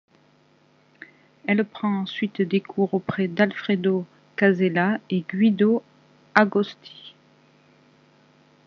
Elle 1.45 1.63
prend 1.63 1.99
ensuite 1.99 2.41
des 2.41 2.59
cours 2.59 2.91
auprès 2.95 3.27
d'Alfredo 3.27 4.07
Casella 4.35 4.97
et 5.11 5.21
Guido 5.31 5.83
Agosti. 6.33 7.13